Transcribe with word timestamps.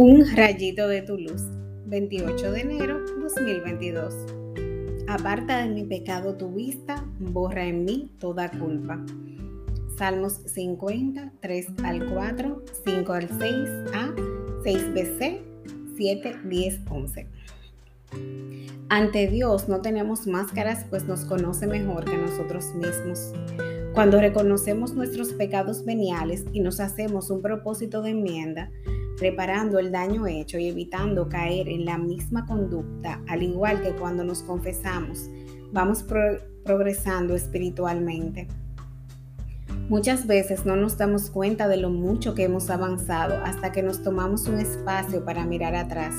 Un 0.00 0.24
rayito 0.36 0.86
de 0.86 1.02
tu 1.02 1.18
luz, 1.18 1.42
28 1.86 2.52
de 2.52 2.60
enero 2.60 3.00
2022. 3.20 4.14
Aparta 5.08 5.58
de 5.58 5.74
mi 5.74 5.82
pecado 5.82 6.36
tu 6.36 6.52
vista, 6.52 7.04
borra 7.18 7.64
en 7.64 7.84
mí 7.84 8.08
toda 8.20 8.48
culpa. 8.48 9.04
Salmos 9.96 10.34
50, 10.34 11.32
3 11.40 11.66
al 11.82 12.14
4, 12.14 12.64
5 12.84 13.12
al 13.12 13.28
6, 13.28 13.68
A, 13.92 14.14
6 14.62 14.94
BC, 14.94 15.42
7, 15.96 16.36
10, 16.44 16.80
11. 16.88 17.26
Ante 18.90 19.26
Dios 19.26 19.68
no 19.68 19.80
tenemos 19.80 20.28
máscaras, 20.28 20.86
pues 20.88 21.06
nos 21.06 21.24
conoce 21.24 21.66
mejor 21.66 22.04
que 22.04 22.16
nosotros 22.16 22.72
mismos. 22.76 23.32
Cuando 23.94 24.20
reconocemos 24.20 24.94
nuestros 24.94 25.32
pecados 25.32 25.84
veniales 25.84 26.44
y 26.52 26.60
nos 26.60 26.78
hacemos 26.78 27.30
un 27.30 27.42
propósito 27.42 28.00
de 28.00 28.10
enmienda, 28.10 28.70
reparando 29.20 29.78
el 29.78 29.90
daño 29.90 30.26
hecho 30.26 30.58
y 30.58 30.68
evitando 30.68 31.28
caer 31.28 31.68
en 31.68 31.84
la 31.84 31.98
misma 31.98 32.46
conducta, 32.46 33.20
al 33.28 33.42
igual 33.42 33.82
que 33.82 33.92
cuando 33.92 34.24
nos 34.24 34.42
confesamos, 34.42 35.28
vamos 35.72 36.04
progresando 36.64 37.34
espiritualmente. 37.34 38.48
Muchas 39.88 40.26
veces 40.26 40.66
no 40.66 40.76
nos 40.76 40.98
damos 40.98 41.30
cuenta 41.30 41.66
de 41.66 41.78
lo 41.78 41.90
mucho 41.90 42.34
que 42.34 42.44
hemos 42.44 42.68
avanzado 42.68 43.34
hasta 43.44 43.72
que 43.72 43.82
nos 43.82 44.02
tomamos 44.02 44.46
un 44.46 44.58
espacio 44.58 45.24
para 45.24 45.46
mirar 45.46 45.74
atrás. 45.74 46.14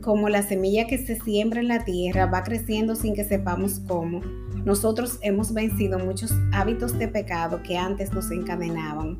Como 0.00 0.28
la 0.28 0.42
semilla 0.42 0.86
que 0.86 0.98
se 0.98 1.16
siembra 1.16 1.60
en 1.60 1.68
la 1.68 1.84
tierra 1.84 2.26
va 2.26 2.44
creciendo 2.44 2.94
sin 2.94 3.14
que 3.14 3.24
sepamos 3.24 3.80
cómo, 3.86 4.20
nosotros 4.64 5.18
hemos 5.22 5.52
vencido 5.52 5.98
muchos 5.98 6.32
hábitos 6.52 6.98
de 6.98 7.08
pecado 7.08 7.62
que 7.62 7.76
antes 7.76 8.12
nos 8.12 8.30
encadenaban. 8.30 9.18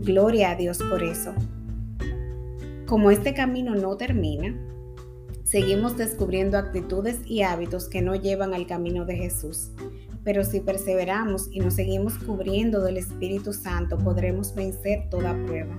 Gloria 0.00 0.50
a 0.50 0.54
Dios 0.56 0.78
por 0.90 1.02
eso. 1.02 1.34
Como 2.88 3.10
este 3.10 3.34
camino 3.34 3.74
no 3.74 3.98
termina, 3.98 4.58
seguimos 5.44 5.98
descubriendo 5.98 6.56
actitudes 6.56 7.20
y 7.26 7.42
hábitos 7.42 7.86
que 7.86 8.00
no 8.00 8.14
llevan 8.14 8.54
al 8.54 8.66
camino 8.66 9.04
de 9.04 9.14
Jesús. 9.14 9.72
Pero 10.24 10.42
si 10.42 10.60
perseveramos 10.60 11.50
y 11.52 11.60
nos 11.60 11.74
seguimos 11.74 12.14
cubriendo 12.14 12.80
del 12.82 12.96
Espíritu 12.96 13.52
Santo, 13.52 13.98
podremos 13.98 14.54
vencer 14.54 15.10
toda 15.10 15.34
prueba. 15.44 15.76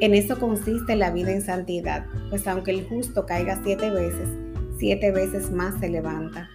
En 0.00 0.14
eso 0.14 0.40
consiste 0.40 0.96
la 0.96 1.10
vida 1.10 1.30
en 1.30 1.42
santidad, 1.42 2.06
pues 2.30 2.48
aunque 2.48 2.70
el 2.70 2.88
justo 2.88 3.26
caiga 3.26 3.60
siete 3.62 3.90
veces, 3.90 4.30
siete 4.78 5.10
veces 5.10 5.50
más 5.50 5.78
se 5.78 5.90
levanta. 5.90 6.48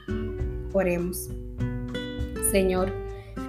Oremos. 0.73 1.29
Señor, 2.49 2.91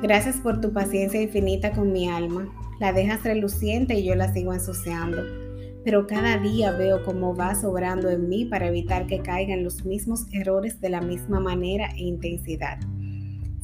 gracias 0.02 0.36
por 0.36 0.60
tu 0.60 0.70
paciencia 0.74 1.22
infinita 1.22 1.72
con 1.72 1.92
mi 1.92 2.10
alma. 2.10 2.46
La 2.78 2.92
dejas 2.92 3.24
reluciente 3.24 3.94
y 3.94 4.04
yo 4.04 4.14
la 4.16 4.30
sigo 4.34 4.52
ensuciando 4.52 5.50
pero 5.84 6.06
cada 6.06 6.39
día 6.39 6.73
veo 6.73 7.03
cómo 7.05 7.34
vas 7.34 7.64
obrando 7.64 8.11
en 8.11 8.28
mí 8.28 8.45
para 8.45 8.69
evitar 8.69 9.06
que 9.06 9.20
caigan 9.20 9.64
los 9.64 9.84
mismos 9.84 10.27
errores 10.33 10.81
de 10.81 10.91
la 10.91 11.00
misma 11.00 11.41
manera 11.41 11.91
e 11.97 12.03
intensidad. 12.03 12.78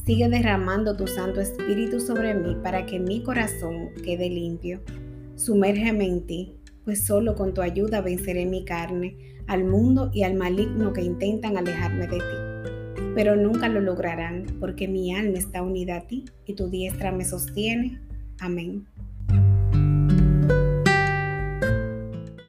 Sigue 0.05 0.29
derramando 0.29 0.95
tu 0.95 1.05
Santo 1.05 1.41
Espíritu 1.41 1.99
sobre 1.99 2.33
mí 2.33 2.55
para 2.63 2.85
que 2.85 2.99
mi 2.99 3.21
corazón 3.23 3.89
quede 4.03 4.29
limpio. 4.29 4.81
Sumérgeme 5.35 6.05
en 6.05 6.25
ti, 6.25 6.55
pues 6.85 7.05
solo 7.05 7.35
con 7.35 7.53
tu 7.53 7.61
ayuda 7.61 8.01
venceré 8.01 8.45
mi 8.45 8.63
carne, 8.63 9.17
al 9.47 9.65
mundo 9.65 10.09
y 10.13 10.23
al 10.23 10.35
maligno 10.35 10.93
que 10.93 11.01
intentan 11.01 11.57
alejarme 11.57 12.07
de 12.07 12.17
ti. 12.17 13.03
Pero 13.15 13.35
nunca 13.35 13.67
lo 13.67 13.81
lograrán, 13.81 14.45
porque 14.59 14.87
mi 14.87 15.13
alma 15.13 15.37
está 15.37 15.61
unida 15.61 15.97
a 15.97 16.07
ti 16.07 16.25
y 16.45 16.53
tu 16.53 16.69
diestra 16.69 17.11
me 17.11 17.25
sostiene. 17.25 17.99
Amén. 18.39 18.87